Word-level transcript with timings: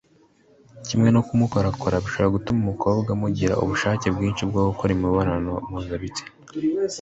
kimwe 0.87 1.09
no 1.15 1.21
kumukorakora 1.27 2.01
bishobora 2.03 2.33
gutuma 2.35 2.59
umukobwa 2.63 3.11
mugira 3.21 3.53
ubushake 3.63 4.07
bwinshi 4.15 4.43
bwo 4.49 4.61
gukora 4.69 4.91
imibonano 4.97 5.51
mpuzabitsina 5.69 6.31